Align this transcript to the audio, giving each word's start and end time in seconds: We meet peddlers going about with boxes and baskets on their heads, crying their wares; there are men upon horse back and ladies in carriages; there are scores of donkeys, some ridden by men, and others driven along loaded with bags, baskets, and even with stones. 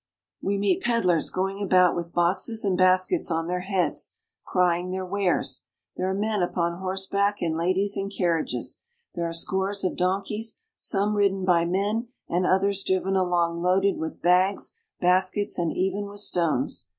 We 0.41 0.57
meet 0.57 0.81
peddlers 0.81 1.29
going 1.29 1.61
about 1.61 1.95
with 1.95 2.11
boxes 2.11 2.65
and 2.65 2.75
baskets 2.75 3.29
on 3.29 3.45
their 3.47 3.59
heads, 3.59 4.15
crying 4.43 4.89
their 4.89 5.05
wares; 5.05 5.65
there 5.95 6.09
are 6.09 6.13
men 6.15 6.41
upon 6.41 6.79
horse 6.79 7.05
back 7.05 7.39
and 7.39 7.55
ladies 7.55 7.95
in 7.95 8.09
carriages; 8.09 8.81
there 9.13 9.27
are 9.27 9.31
scores 9.31 9.83
of 9.83 9.95
donkeys, 9.97 10.59
some 10.75 11.13
ridden 11.13 11.45
by 11.45 11.65
men, 11.65 12.07
and 12.27 12.47
others 12.47 12.81
driven 12.83 13.15
along 13.15 13.61
loaded 13.61 13.99
with 13.99 14.23
bags, 14.23 14.71
baskets, 14.99 15.59
and 15.59 15.71
even 15.71 16.07
with 16.07 16.21
stones. 16.21 16.87